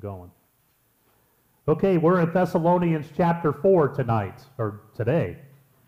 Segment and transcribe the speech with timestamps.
[0.00, 0.30] going.
[1.68, 5.36] Okay, we're in Thessalonians chapter 4 tonight, or today,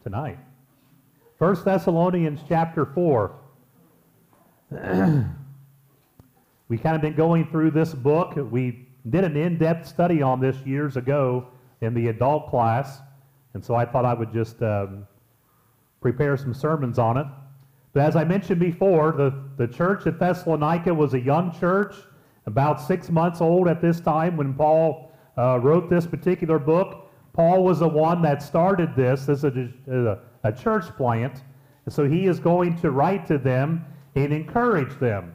[0.02, 0.38] tonight.
[1.38, 3.34] First Thessalonians chapter 4.
[6.68, 8.34] we kind of been going through this book.
[8.36, 11.48] We did an in-depth study on this years ago
[11.80, 13.00] in the adult class,
[13.54, 15.06] and so I thought I would just um,
[16.00, 17.26] prepare some sermons on it.
[17.92, 21.94] But as I mentioned before, the, the church at Thessalonica was a young church,
[22.46, 27.10] about six months old at this time when Paul uh, wrote this particular book.
[27.32, 31.42] Paul was the one that started this as a, a, church plant.
[31.84, 35.34] And so he is going to write to them and encourage them.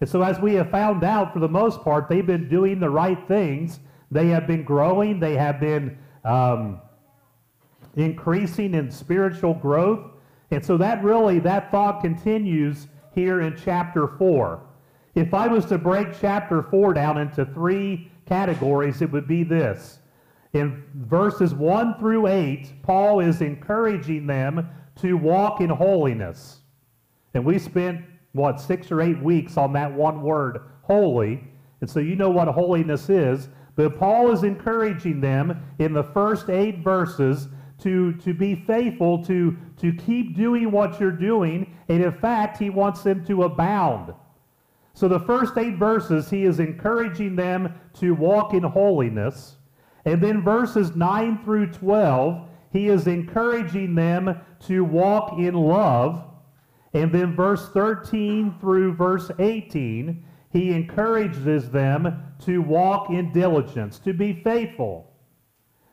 [0.00, 2.90] And so, as we have found out, for the most part, they've been doing the
[2.90, 3.80] right things.
[4.10, 6.80] They have been growing, they have been um,
[7.96, 10.10] increasing in spiritual growth.
[10.50, 14.60] And so that really, that thought continues here in chapter 4.
[15.14, 20.00] If I was to break chapter 4 down into three categories, it would be this.
[20.54, 26.60] In verses 1 through 8, Paul is encouraging them to walk in holiness.
[27.34, 31.44] And we spent, what, six or eight weeks on that one word, holy.
[31.80, 33.48] And so you know what holiness is.
[33.76, 37.48] But Paul is encouraging them in the first eight verses
[37.82, 41.76] to, to be faithful, to, to keep doing what you're doing.
[41.88, 44.14] And in fact, he wants them to abound.
[44.94, 49.56] So the first eight verses, he is encouraging them to walk in holiness.
[50.04, 56.24] And then verses 9 through 12, he is encouraging them to walk in love.
[56.92, 64.12] And then verse 13 through verse 18, he encourages them to walk in diligence, to
[64.12, 65.10] be faithful.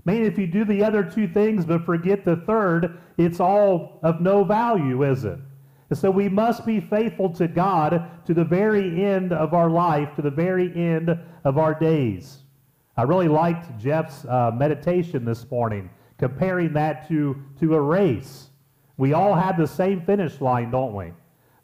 [0.05, 4.21] Man, if you do the other two things but forget the third, it's all of
[4.21, 5.39] no value, is it?
[5.91, 10.15] And so we must be faithful to God to the very end of our life,
[10.15, 11.09] to the very end
[11.43, 12.43] of our days.
[12.95, 18.51] I really liked Jeff's uh, meditation this morning, comparing that to, to a race.
[18.95, 21.11] We all have the same finish line, don't we?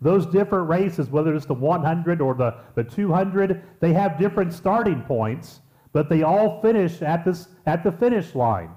[0.01, 5.03] Those different races, whether it's the 100 or the, the 200, they have different starting
[5.03, 5.61] points,
[5.93, 8.71] but they all finish at, this, at the finish line.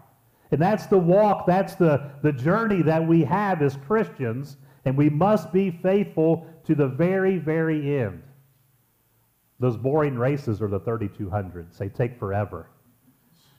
[0.52, 5.10] And that's the walk, that's the, the journey that we have as Christians and we
[5.10, 8.22] must be faithful to the very, very end.
[9.58, 11.76] Those boring races are the 3200s.
[11.76, 12.70] They take forever.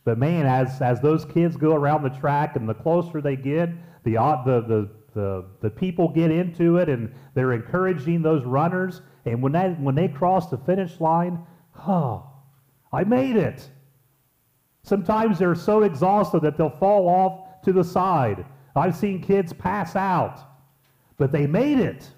[0.04, 3.70] But man, as, as those kids go around the track and the closer they get,
[4.04, 9.02] the, uh, the, the, the, the people get into it and they're encouraging those runners.
[9.26, 11.46] And when, that, when they cross the finish line,
[11.88, 12.26] oh,
[12.92, 13.70] I made it.
[14.84, 18.44] Sometimes they're so exhausted that they'll fall off to the side.
[18.76, 20.40] I've seen kids pass out.
[21.22, 22.10] But they made it.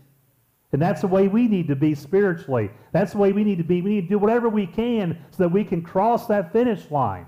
[0.71, 2.71] And that's the way we need to be spiritually.
[2.93, 3.81] That's the way we need to be.
[3.81, 7.25] We need to do whatever we can so that we can cross that finish line.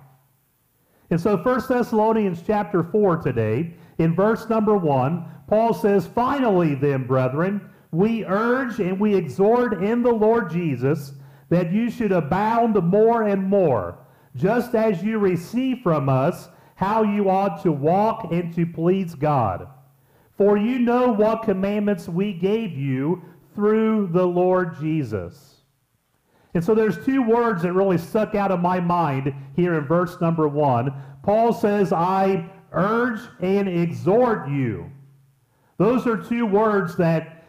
[1.10, 7.06] And so 1 Thessalonians chapter 4 today, in verse number 1, Paul says, Finally then,
[7.06, 11.12] brethren, we urge and we exhort in the Lord Jesus
[11.50, 14.00] that you should abound more and more,
[14.38, 19.68] just as you receive from us how you ought to walk and to please God
[20.38, 23.24] for you know what commandments we gave you
[23.54, 25.56] through the Lord Jesus.
[26.54, 30.20] And so there's two words that really stuck out of my mind here in verse
[30.22, 30.94] number one.
[31.24, 34.90] Paul says, I urge and exhort you.
[35.78, 37.46] Those are two words that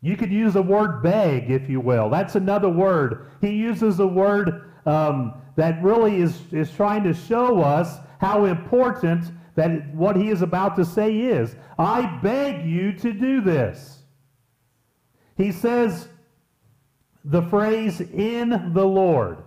[0.00, 2.08] you could use the word beg, if you will.
[2.08, 3.26] That's another word.
[3.40, 9.26] He uses a word um, that really is, is trying to show us how important
[9.54, 14.02] that what he is about to say is, I beg you to do this.
[15.36, 16.08] He says
[17.24, 19.38] the phrase in the Lord.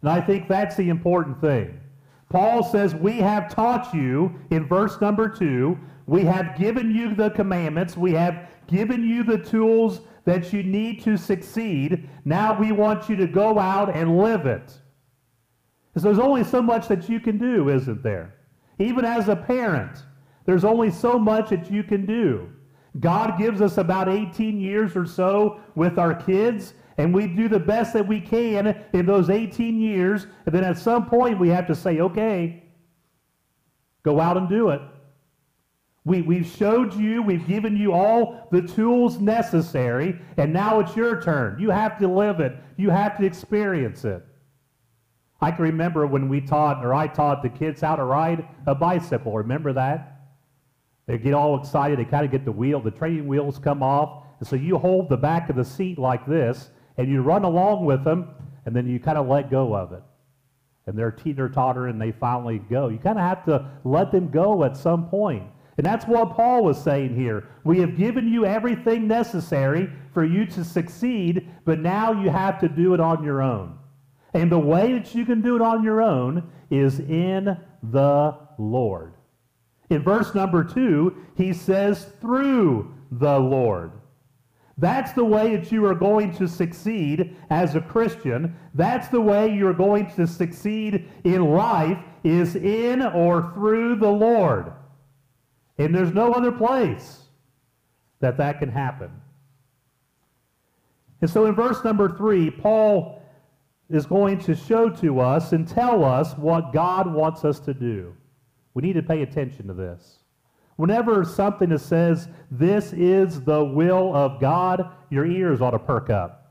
[0.00, 1.80] And I think that's the important thing.
[2.28, 7.30] Paul says, We have taught you, in verse number two, we have given you the
[7.30, 12.08] commandments, we have given you the tools that you need to succeed.
[12.24, 14.72] Now we want you to go out and live it.
[15.96, 18.34] So there's only so much that you can do, isn't there?
[18.78, 20.04] Even as a parent,
[20.44, 22.50] there's only so much that you can do.
[23.00, 27.58] God gives us about 18 years or so with our kids, and we do the
[27.58, 30.26] best that we can in those 18 years.
[30.44, 32.64] And then at some point, we have to say, okay,
[34.02, 34.82] go out and do it.
[36.04, 41.22] We, we've showed you, we've given you all the tools necessary, and now it's your
[41.22, 41.58] turn.
[41.58, 44.22] You have to live it, you have to experience it.
[45.40, 48.74] I can remember when we taught, or I taught the kids how to ride a
[48.74, 49.32] bicycle.
[49.32, 50.22] Remember that?
[51.06, 51.98] They get all excited.
[51.98, 54.24] They kind of get the wheel, the training wheels come off.
[54.40, 57.84] And so you hold the back of the seat like this, and you run along
[57.84, 58.28] with them,
[58.64, 60.02] and then you kind of let go of it.
[60.86, 62.88] and they're teeter-totter and they finally go.
[62.88, 65.44] You kind of have to let them go at some point.
[65.78, 67.48] And that's what Paul was saying here.
[67.64, 72.68] We have given you everything necessary for you to succeed, but now you have to
[72.68, 73.76] do it on your own.
[74.36, 79.14] And the way that you can do it on your own is in the Lord.
[79.88, 83.92] In verse number two, he says, through the Lord.
[84.76, 88.54] That's the way that you are going to succeed as a Christian.
[88.74, 94.70] That's the way you're going to succeed in life is in or through the Lord.
[95.78, 97.22] And there's no other place
[98.20, 99.10] that that can happen.
[101.22, 103.22] And so in verse number 3, Paul
[103.88, 108.14] is going to show to us and tell us what God wants us to do.
[108.74, 110.18] We need to pay attention to this.
[110.76, 116.10] Whenever something that says, this is the will of God, your ears ought to perk
[116.10, 116.46] up.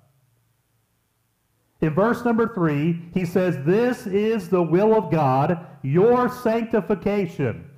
[1.82, 7.70] In verse number three, he says, This is the will of God, your sanctification.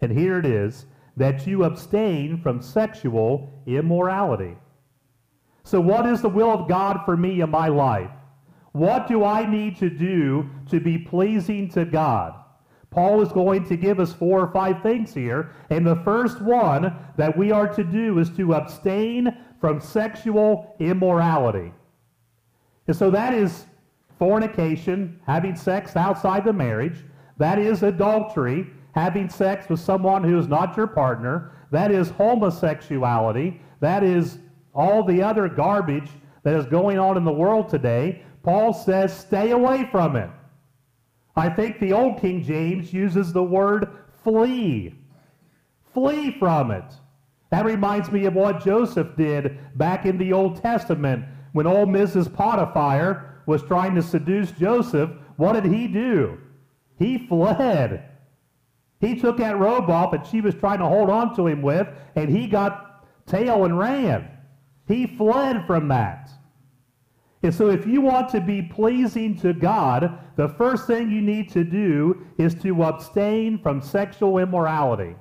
[0.00, 0.86] And here it is,
[1.16, 4.56] that you abstain from sexual immorality.
[5.64, 8.10] So, what is the will of God for me in my life?
[8.72, 12.34] What do I need to do to be pleasing to God?
[12.90, 15.52] Paul is going to give us four or five things here.
[15.70, 21.72] And the first one that we are to do is to abstain from sexual immorality.
[22.86, 23.66] And so that is
[24.18, 27.04] fornication, having sex outside the marriage.
[27.36, 31.52] That is adultery, having sex with someone who is not your partner.
[31.70, 33.60] That is homosexuality.
[33.80, 34.38] That is
[34.74, 36.10] all the other garbage
[36.42, 38.22] that is going on in the world today.
[38.42, 40.30] Paul says, stay away from it.
[41.36, 43.88] I think the old King James uses the word
[44.24, 44.94] flee.
[45.94, 46.84] Flee from it.
[47.50, 52.32] That reminds me of what Joseph did back in the Old Testament when old Mrs.
[52.32, 55.10] Potiphar was trying to seduce Joseph.
[55.36, 56.38] What did he do?
[56.98, 58.04] He fled.
[59.00, 61.86] He took that robe off that she was trying to hold on to him with,
[62.16, 64.28] and he got tail and ran.
[64.86, 66.30] He fled from that.
[67.42, 71.50] And so, if you want to be pleasing to God, the first thing you need
[71.50, 75.14] to do is to abstain from sexual immorality.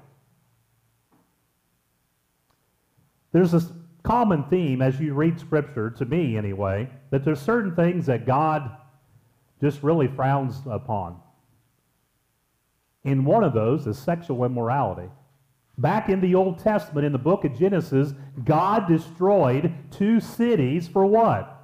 [3.31, 3.61] There's a
[4.01, 8.71] common theme as you read Scripture, to me anyway, that there's certain things that God
[9.61, 11.19] just really frowns upon.
[13.03, 15.09] And one of those is sexual immorality.
[15.77, 21.05] Back in the Old Testament, in the book of Genesis, God destroyed two cities for
[21.05, 21.56] what?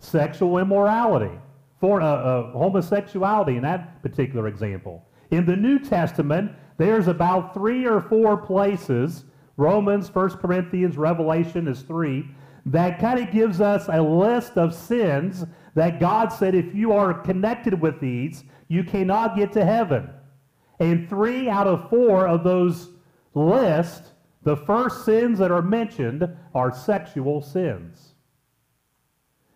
[0.00, 1.38] Sexual immorality,
[1.78, 5.06] for uh, uh, homosexuality in that particular example.
[5.30, 9.24] In the New Testament, there's about three or four places,
[9.56, 12.28] Romans, 1 Corinthians, Revelation is three,
[12.66, 15.44] that kind of gives us a list of sins
[15.74, 20.10] that God said if you are connected with these, you cannot get to heaven.
[20.78, 22.90] And three out of four of those
[23.34, 24.12] lists,
[24.42, 28.09] the first sins that are mentioned are sexual sins.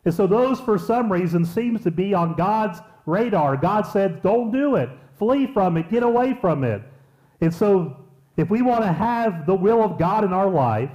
[0.04, 3.56] And so those, for some reason, seems to be on God's radar.
[3.56, 4.90] God said, don't do it.
[5.18, 5.90] Flee from it.
[5.90, 6.82] Get away from it.
[7.40, 7.96] And so
[8.36, 10.90] if we want to have the will of God in our life,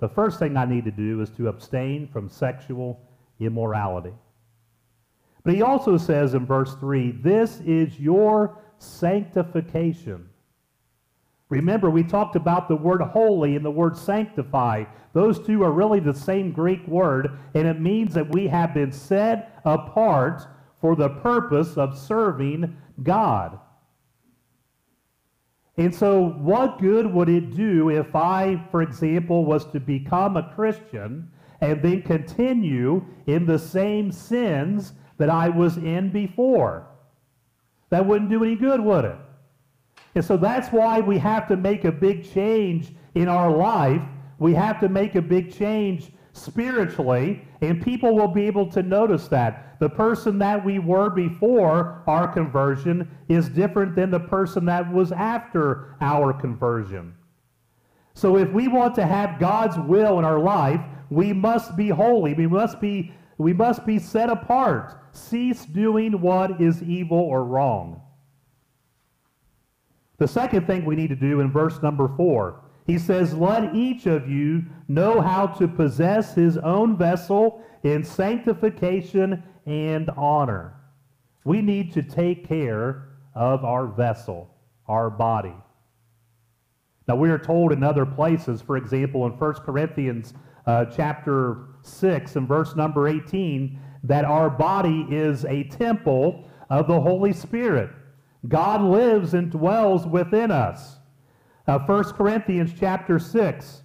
[0.00, 3.00] the first thing I need to do is to abstain from sexual
[3.38, 4.12] immorality.
[5.44, 10.28] But he also says in verse 3, this is your sanctification.
[11.54, 14.82] Remember, we talked about the word holy and the word sanctify.
[15.12, 18.90] Those two are really the same Greek word, and it means that we have been
[18.90, 20.42] set apart
[20.80, 23.60] for the purpose of serving God.
[25.76, 30.52] And so, what good would it do if I, for example, was to become a
[30.56, 31.30] Christian
[31.60, 36.88] and then continue in the same sins that I was in before?
[37.90, 39.18] That wouldn't do any good, would it?
[40.14, 44.02] And so that's why we have to make a big change in our life.
[44.38, 49.28] We have to make a big change spiritually, and people will be able to notice
[49.28, 49.78] that.
[49.80, 55.12] The person that we were before our conversion is different than the person that was
[55.12, 57.14] after our conversion.
[58.14, 60.80] So if we want to have God's will in our life,
[61.10, 62.34] we must be holy.
[62.34, 64.96] We must be, we must be set apart.
[65.12, 68.00] Cease doing what is evil or wrong.
[70.24, 74.06] The second thing we need to do in verse number four, he says, Let each
[74.06, 80.76] of you know how to possess his own vessel in sanctification and honor.
[81.44, 84.48] We need to take care of our vessel,
[84.88, 85.52] our body.
[87.06, 90.32] Now, we are told in other places, for example, in 1 Corinthians
[90.66, 96.98] uh, chapter 6 and verse number 18, that our body is a temple of the
[96.98, 97.90] Holy Spirit.
[98.48, 100.96] God lives and dwells within us.
[101.66, 103.82] Uh, 1 Corinthians chapter 6,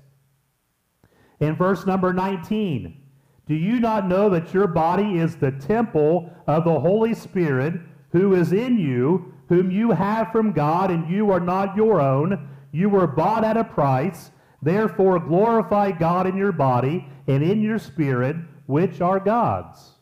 [1.39, 3.01] in verse number 19.
[3.47, 8.35] Do you not know that your body is the temple of the Holy Spirit who
[8.35, 12.49] is in you, whom you have from God, and you are not your own?
[12.71, 14.31] You were bought at a price.
[14.61, 18.35] Therefore, glorify God in your body and in your spirit,
[18.67, 19.93] which are God's.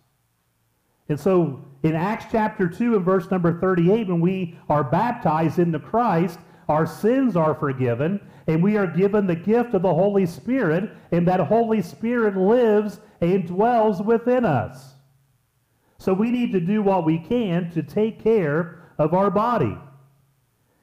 [1.08, 5.80] And so, in Acts chapter 2 and verse number 38, when we are baptized into
[5.80, 10.90] Christ, our sins are forgiven, and we are given the gift of the Holy Spirit,
[11.12, 14.96] and that Holy Spirit lives and dwells within us.
[15.98, 19.78] So we need to do what we can to take care of our body.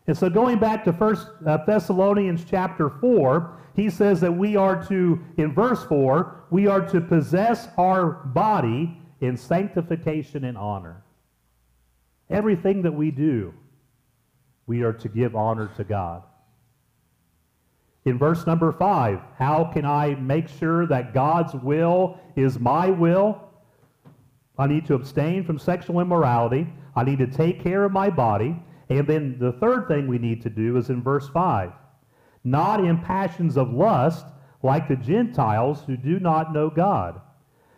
[0.06, 4.82] And so going back to First uh, Thessalonians chapter 4, he says that we are
[4.86, 11.02] to, in verse 4, we are to possess our body in sanctification and honor.
[12.30, 13.54] Everything that we do,
[14.66, 16.22] we are to give honor to God.
[18.04, 23.40] In verse number 5, how can I make sure that God's will is my will?
[24.58, 26.66] I need to abstain from sexual immorality.
[26.94, 28.56] I need to take care of my body.
[28.90, 31.72] And then the third thing we need to do is in verse 5
[32.44, 34.26] not in passions of lust
[34.62, 37.20] like the Gentiles who do not know God.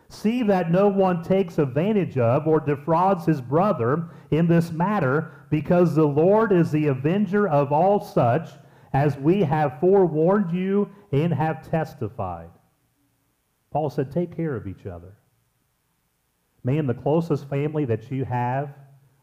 [0.09, 5.95] See that no one takes advantage of or defrauds his brother in this matter, because
[5.95, 8.49] the Lord is the avenger of all such,
[8.93, 12.49] as we have forewarned you and have testified.
[13.71, 15.17] Paul said, Take care of each other.
[16.63, 18.73] Man, the closest family that you have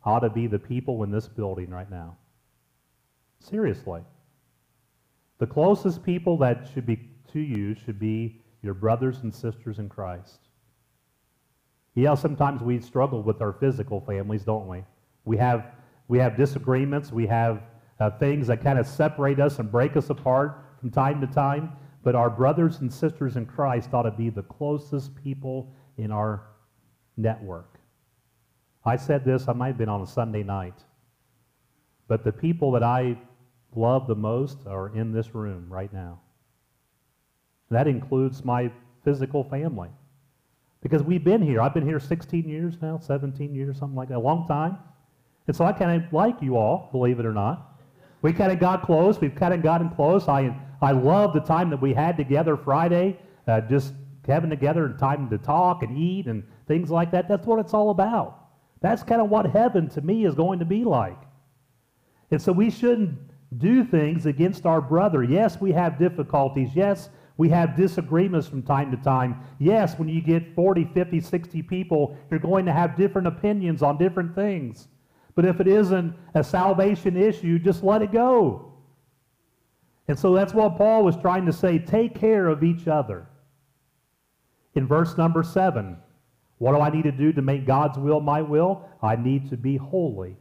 [0.04, 2.16] ought to be the people in this building right now.
[3.38, 4.02] Seriously.
[5.38, 9.88] The closest people that should be to you should be your brothers and sisters in
[9.88, 10.43] Christ.
[11.94, 14.84] Yeah, sometimes we struggle with our physical families, don't we?
[15.24, 15.72] We have,
[16.08, 17.12] we have disagreements.
[17.12, 17.62] We have
[18.00, 21.72] uh, things that kind of separate us and break us apart from time to time.
[22.02, 26.42] But our brothers and sisters in Christ ought to be the closest people in our
[27.16, 27.78] network.
[28.84, 30.82] I said this, I might have been on a Sunday night.
[32.08, 33.16] But the people that I
[33.74, 36.20] love the most are in this room right now.
[37.70, 38.70] That includes my
[39.04, 39.88] physical family.
[40.84, 41.62] Because we've been here.
[41.62, 44.76] I've been here 16 years now, 17 years, something like that, a long time.
[45.46, 47.80] And so I kind of like you all, believe it or not.
[48.20, 49.18] We kind of got close.
[49.18, 50.28] We've kind of gotten close.
[50.28, 53.94] I, I love the time that we had together Friday, uh, just
[54.28, 57.28] having together and time to talk and eat and things like that.
[57.28, 58.40] That's what it's all about.
[58.82, 61.18] That's kind of what heaven to me is going to be like.
[62.30, 63.18] And so we shouldn't
[63.56, 65.22] do things against our brother.
[65.22, 66.70] Yes, we have difficulties.
[66.74, 69.40] Yes, we have disagreements from time to time.
[69.58, 73.98] Yes, when you get 40, 50, 60 people, you're going to have different opinions on
[73.98, 74.88] different things.
[75.34, 78.72] But if it isn't a salvation issue, just let it go.
[80.06, 81.78] And so that's what Paul was trying to say.
[81.78, 83.26] Take care of each other.
[84.74, 85.96] In verse number 7,
[86.58, 88.88] what do I need to do to make God's will my will?
[89.02, 90.36] I need to be holy.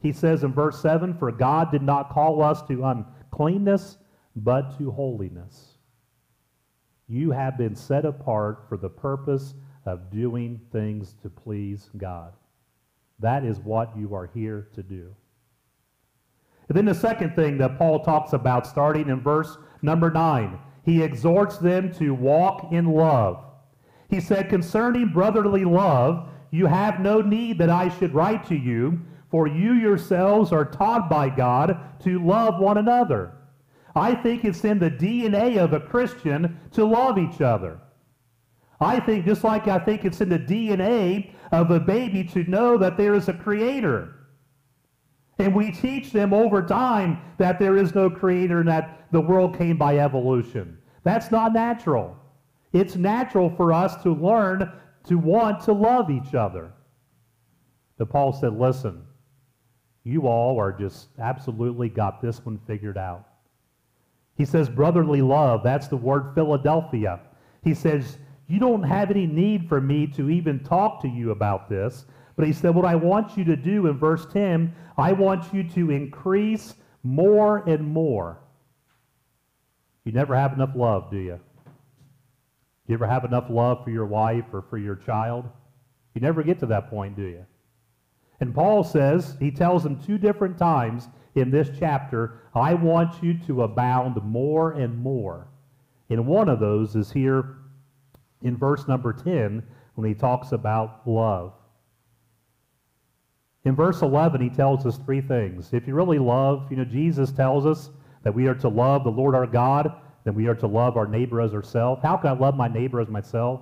[0.00, 3.98] He says in verse 7 For God did not call us to uncleanness,
[4.34, 5.77] but to holiness.
[7.08, 9.54] You have been set apart for the purpose
[9.86, 12.34] of doing things to please God.
[13.18, 15.14] That is what you are here to do.
[16.68, 21.02] And then the second thing that Paul talks about, starting in verse number 9, he
[21.02, 23.42] exhorts them to walk in love.
[24.10, 29.00] He said, Concerning brotherly love, you have no need that I should write to you,
[29.30, 33.32] for you yourselves are taught by God to love one another.
[33.98, 37.80] I think it's in the DNA of a Christian to love each other.
[38.80, 42.78] I think, just like I think it's in the DNA of a baby to know
[42.78, 44.14] that there is a creator.
[45.38, 49.56] And we teach them over time that there is no creator and that the world
[49.56, 50.78] came by evolution.
[51.04, 52.16] That's not natural.
[52.72, 54.70] It's natural for us to learn
[55.04, 56.72] to want to love each other.
[57.96, 59.02] But Paul said, listen,
[60.04, 63.27] you all are just absolutely got this one figured out.
[64.38, 67.20] He says, brotherly love, that's the word Philadelphia.
[67.64, 71.68] He says, you don't have any need for me to even talk to you about
[71.68, 72.06] this.
[72.36, 75.64] But he said, what I want you to do in verse 10, I want you
[75.70, 78.38] to increase more and more.
[80.04, 81.40] You never have enough love, do you?
[81.66, 85.46] Do you ever have enough love for your wife or for your child?
[86.14, 87.44] You never get to that point, do you?
[88.40, 93.38] And Paul says, he tells them two different times in this chapter, I want you
[93.46, 95.48] to abound more and more.
[96.10, 97.56] And one of those is here
[98.42, 99.62] in verse number 10
[99.94, 101.52] when he talks about love.
[103.64, 105.72] In verse 11, he tells us three things.
[105.72, 107.90] If you really love, you know, Jesus tells us
[108.22, 109.92] that we are to love the Lord our God,
[110.24, 112.00] then we are to love our neighbor as ourselves.
[112.02, 113.60] How can I love my neighbor as myself?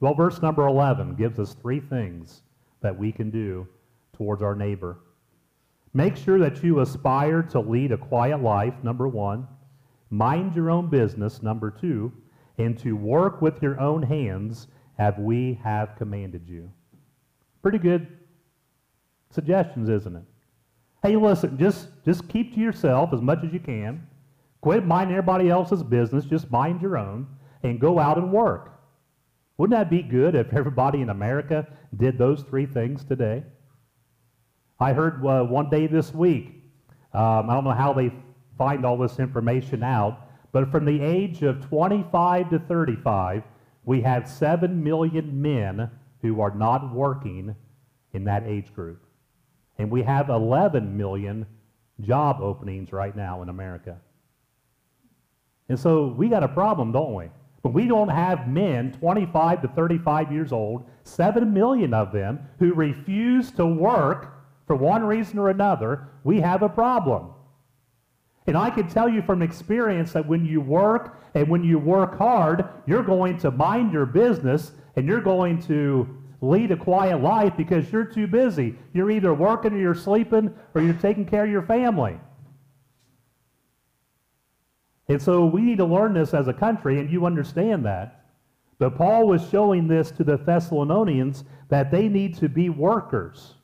[0.00, 2.42] Well, verse number 11 gives us three things
[2.80, 3.68] that we can do
[4.18, 4.98] towards our neighbor.
[5.94, 9.48] Make sure that you aspire to lead a quiet life, number one.
[10.10, 12.12] Mind your own business, number two.
[12.58, 14.66] And to work with your own hands,
[14.98, 16.70] as we have commanded you.
[17.62, 18.06] Pretty good
[19.30, 20.24] suggestions, isn't it?
[21.02, 24.06] Hey, listen, just, just keep to yourself as much as you can.
[24.60, 26.24] Quit minding everybody else's business.
[26.24, 27.28] Just mind your own
[27.62, 28.74] and go out and work.
[29.56, 33.44] Wouldn't that be good if everybody in America did those three things today?
[34.80, 36.62] I heard uh, one day this week,
[37.12, 38.12] um, I don't know how they
[38.56, 43.42] find all this information out, but from the age of 25 to 35,
[43.84, 45.90] we have 7 million men
[46.22, 47.56] who are not working
[48.12, 49.02] in that age group.
[49.78, 51.46] And we have 11 million
[52.00, 53.98] job openings right now in America.
[55.68, 57.30] And so we got a problem, don't we?
[57.62, 62.72] But we don't have men 25 to 35 years old, 7 million of them, who
[62.74, 64.37] refuse to work
[64.68, 66.06] for one reason or another.
[66.22, 67.32] We have a problem.
[68.46, 72.16] And I can tell you from experience that when you work and when you work
[72.16, 76.08] hard, you're going to mind your business and you're going to
[76.40, 78.76] lead a quiet life because you're too busy.
[78.92, 82.18] You're either working or you're sleeping or you're taking care of your family.
[85.08, 88.26] And so we need to learn this as a country, and you understand that.
[88.78, 93.54] But Paul was showing this to the Thessalonians that they need to be workers.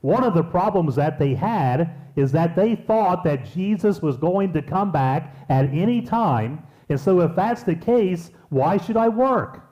[0.00, 4.52] One of the problems that they had is that they thought that Jesus was going
[4.52, 6.62] to come back at any time.
[6.88, 9.64] And so, if that's the case, why should I work?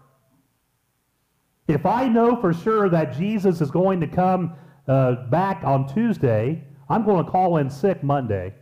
[1.68, 4.54] If I know for sure that Jesus is going to come
[4.86, 8.54] uh, back on Tuesday, I'm going to call in sick Monday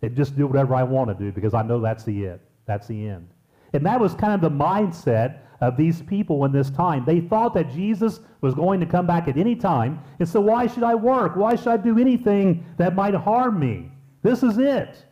[0.00, 2.40] and just do whatever I want to do because I know that's the it.
[2.66, 3.33] That's the end.
[3.74, 7.04] And that was kind of the mindset of these people in this time.
[7.04, 10.00] They thought that Jesus was going to come back at any time.
[10.20, 11.36] And so why should I work?
[11.36, 13.90] Why should I do anything that might harm me?
[14.22, 15.04] This is it.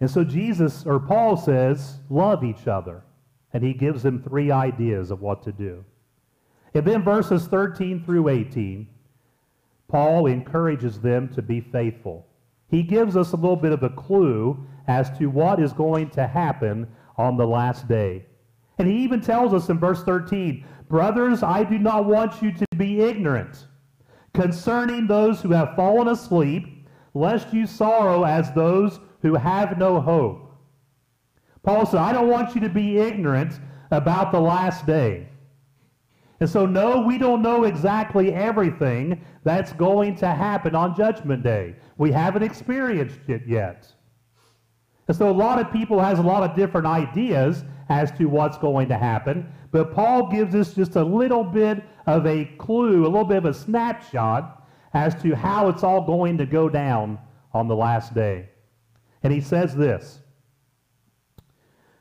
[0.00, 3.02] And so Jesus, or Paul says, love each other.
[3.52, 5.84] And he gives them three ideas of what to do.
[6.74, 8.88] And then verses 13 through 18,
[9.88, 12.26] Paul encourages them to be faithful
[12.74, 16.26] he gives us a little bit of a clue as to what is going to
[16.26, 18.26] happen on the last day.
[18.78, 22.66] And he even tells us in verse 13, Brothers, I do not want you to
[22.76, 23.66] be ignorant
[24.34, 30.52] concerning those who have fallen asleep, lest you sorrow as those who have no hope.
[31.62, 33.58] Paul said, I don't want you to be ignorant
[33.90, 35.28] about the last day.
[36.40, 41.76] And so, no, we don't know exactly everything that's going to happen on Judgment Day.
[41.96, 43.93] We haven't experienced it yet.
[45.08, 48.56] And so a lot of people has a lot of different ideas as to what's
[48.58, 53.08] going to happen, but Paul gives us just a little bit of a clue, a
[53.08, 57.18] little bit of a snapshot as to how it's all going to go down
[57.52, 58.48] on the last day.
[59.22, 60.20] And he says this,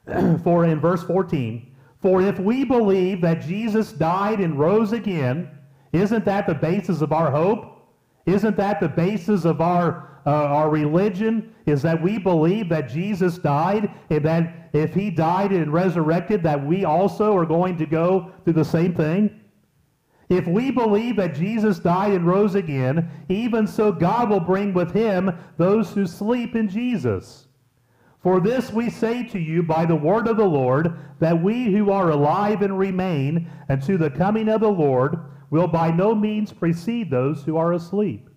[0.44, 5.50] for in verse 14, for if we believe that Jesus died and rose again,
[5.94, 7.88] isn't that the basis of our hope?
[8.26, 11.54] Isn't that the basis of our, uh, our religion?
[11.66, 16.66] Is that we believe that Jesus died and that if he died and resurrected, that
[16.66, 19.40] we also are going to go through the same thing?
[20.30, 24.92] If we believe that Jesus died and rose again, even so God will bring with
[24.92, 27.48] him those who sleep in Jesus.
[28.24, 31.92] For this we say to you by the word of the Lord, that we who
[31.92, 37.12] are alive and remain unto the coming of the Lord will by no means precede
[37.12, 38.30] those who are asleep.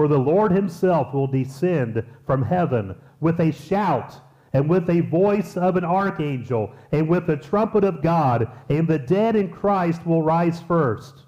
[0.00, 4.18] For the Lord himself will descend from heaven with a shout,
[4.54, 8.98] and with a voice of an archangel, and with the trumpet of God, and the
[8.98, 11.26] dead in Christ will rise first.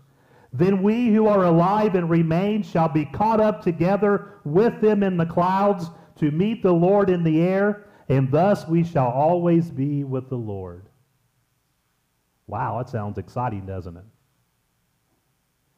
[0.55, 5.19] Then we who are alive and remain shall be caught up together with them in
[5.19, 10.03] the clouds to meet the Lord in the air, and thus we shall always be
[10.03, 10.89] with the Lord.
[12.47, 14.05] Wow, that sounds exciting, doesn't it?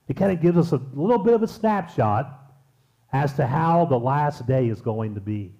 [0.07, 2.43] It kind of gives us a little bit of a snapshot
[3.15, 5.55] as to how the last day is going to be.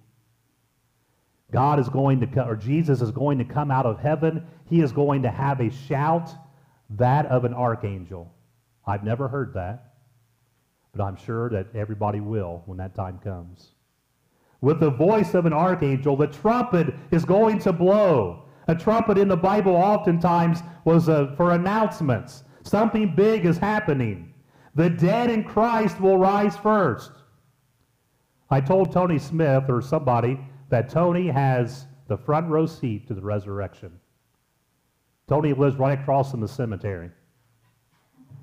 [1.51, 4.45] God is going to come, or Jesus is going to come out of heaven.
[4.65, 6.29] He is going to have a shout,
[6.91, 8.31] that of an archangel.
[8.85, 9.93] I've never heard that,
[10.93, 13.71] but I'm sure that everybody will when that time comes
[14.59, 16.17] with the voice of an archangel.
[16.17, 18.43] The trumpet is going to blow.
[18.67, 22.43] A trumpet in the Bible oftentimes was uh, for announcements.
[22.63, 24.33] Something big is happening.
[24.73, 27.11] The dead in Christ will rise first.
[28.49, 33.21] I told Tony Smith or somebody that Tony has the front row seat to the
[33.21, 33.99] resurrection.
[35.27, 37.09] Tony lives right across from the cemetery.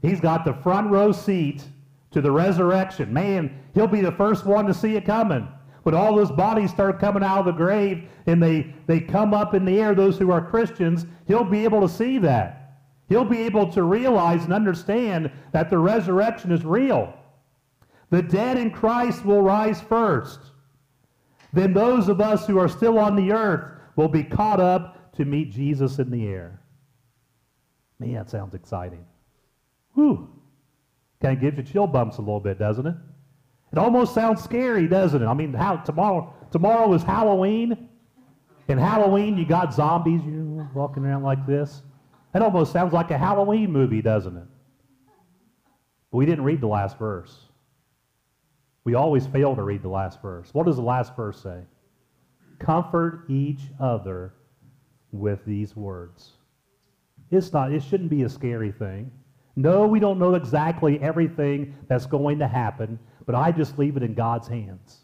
[0.01, 1.63] He's got the front row seat
[2.11, 3.13] to the resurrection.
[3.13, 5.49] Man, he'll be the first one to see it coming.
[5.85, 9.55] When all those bodies start coming out of the grave and they, they come up
[9.55, 12.79] in the air, those who are Christians, he'll be able to see that.
[13.09, 17.13] He'll be able to realize and understand that the resurrection is real.
[18.13, 20.39] The dead in Christ will rise first.
[21.55, 25.25] Then those of us who are still on the earth will be caught up to
[25.25, 26.61] meet Jesus in the air.
[27.99, 29.07] Man, that sounds exciting.
[29.95, 30.29] Whew.
[31.23, 32.97] Kind of gives you chill bumps a little bit, doesn't it?
[33.73, 35.27] It almost sounds scary, doesn't it?
[35.27, 37.89] I mean, how, tomorrow, tomorrow is Halloween.
[38.69, 41.81] And Halloween, you got zombies you walking around like this.
[42.35, 44.49] That almost sounds like a Halloween movie, doesn't it?
[46.11, 47.47] But we didn't read the last verse.
[48.85, 50.49] We always fail to read the last verse.
[50.53, 51.63] What does the last verse say?
[52.59, 54.35] Comfort each other
[55.13, 56.33] with these words.
[57.31, 59.11] It's not, it shouldn't be a scary thing.
[59.55, 64.03] No, we don't know exactly everything that's going to happen, but I just leave it
[64.03, 65.01] in God's hands.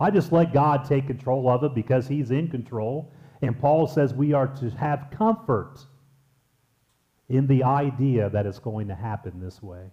[0.00, 3.12] I just let God take control of it because He's in control.
[3.42, 5.78] And Paul says we are to have comfort
[7.28, 9.90] in the idea that it's going to happen this way.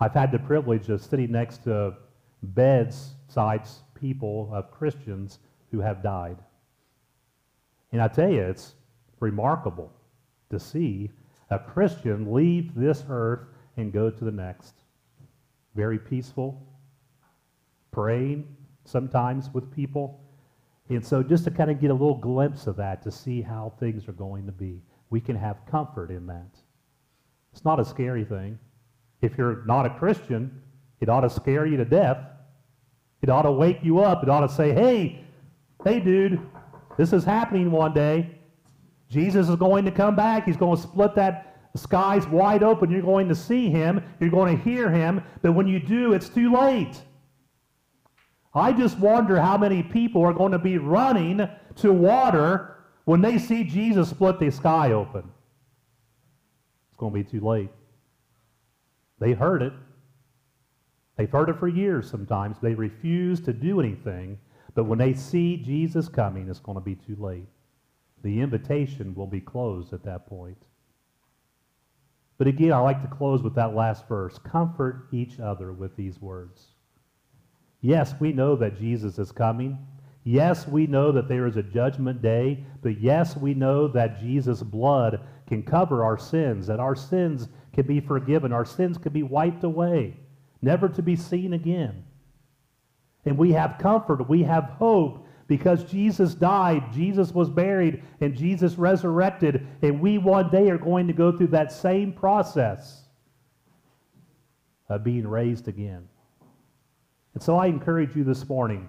[0.00, 1.94] I've had the privilege of sitting next to
[2.42, 6.38] bedsides people of Christians who have died.
[7.92, 8.74] And I tell you, it's
[9.20, 9.92] remarkable
[10.50, 11.10] to see
[11.50, 14.74] a Christian leave this earth and go to the next.
[15.74, 16.66] Very peaceful,
[17.90, 20.20] praying sometimes with people.
[20.88, 23.74] And so, just to kind of get a little glimpse of that to see how
[23.78, 24.80] things are going to be,
[25.10, 26.48] we can have comfort in that.
[27.52, 28.58] It's not a scary thing.
[29.20, 30.62] If you're not a Christian,
[31.00, 32.18] it ought to scare you to death.
[33.22, 34.22] It ought to wake you up.
[34.22, 35.24] It ought to say, hey,
[35.84, 36.40] hey, dude,
[36.96, 38.38] this is happening one day.
[39.08, 40.44] Jesus is going to come back.
[40.44, 42.90] He's going to split that skies wide open.
[42.90, 44.02] You're going to see him.
[44.20, 45.22] You're going to hear him.
[45.42, 47.02] But when you do, it's too late.
[48.54, 53.38] I just wonder how many people are going to be running to water when they
[53.38, 55.30] see Jesus split the sky open.
[56.88, 57.70] It's going to be too late.
[59.18, 59.72] They heard it.
[61.16, 62.58] They've heard it for years sometimes.
[62.60, 64.38] They refuse to do anything.
[64.74, 67.48] But when they see Jesus coming, it's going to be too late.
[68.22, 70.62] The invitation will be closed at that point.
[72.36, 74.38] But again, I like to close with that last verse.
[74.38, 76.68] Comfort each other with these words.
[77.80, 79.78] Yes, we know that Jesus is coming.
[80.22, 82.64] Yes, we know that there is a judgment day.
[82.82, 87.86] But yes, we know that Jesus' blood can cover our sins, that our sins can
[87.86, 90.16] be forgiven, our sins can be wiped away,
[90.60, 92.02] never to be seen again.
[93.24, 98.74] And we have comfort, we have hope because Jesus died, Jesus was buried, and Jesus
[98.74, 103.04] resurrected, and we one day are going to go through that same process
[104.88, 106.08] of being raised again.
[107.34, 108.88] And so I encourage you this morning,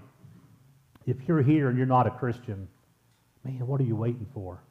[1.05, 2.67] if you're here and you're not a Christian,
[3.43, 4.63] man, what are you waiting for?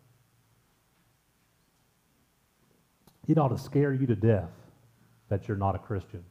[3.29, 4.51] It ought to scare you to death
[5.29, 6.25] that you're not a Christian.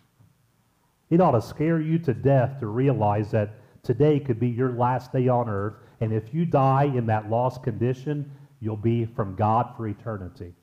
[1.09, 3.51] It ought to scare you to death to realize that
[3.83, 5.75] today could be your last day on earth.
[6.01, 8.29] And if you die in that lost condition,
[8.59, 10.53] you'll be from God for eternity.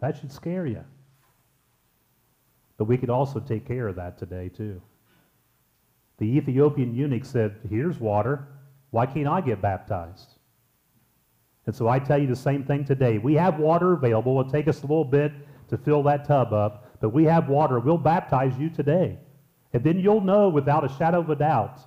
[0.00, 0.84] That should scare you.
[2.76, 4.80] But we could also take care of that today, too.
[6.18, 8.46] The Ethiopian eunuch said, Here's water.
[8.90, 10.34] Why can't I get baptized?
[11.66, 13.18] And so I tell you the same thing today.
[13.18, 14.38] We have water available.
[14.38, 15.32] It'll take us a little bit
[15.68, 17.78] to fill that tub up, but we have water.
[17.80, 19.18] We'll baptize you today.
[19.72, 21.80] And then you'll know without a shadow of a doubt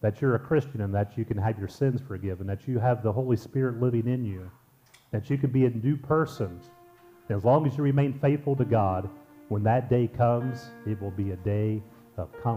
[0.00, 3.02] that you're a Christian and that you can have your sins forgiven, that you have
[3.02, 4.50] the Holy Spirit living in you,
[5.10, 6.60] that you can be a new person.
[7.28, 9.08] As long as you remain faithful to God,
[9.48, 11.82] when that day comes, it will be a day
[12.16, 12.50] of comfort.